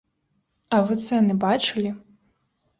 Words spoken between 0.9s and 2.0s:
цэны бачылі?